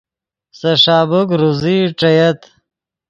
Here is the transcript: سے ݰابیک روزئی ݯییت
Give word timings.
سے 0.59 0.71
ݰابیک 0.83 1.29
روزئی 1.39 1.77
ݯییت 1.99 2.39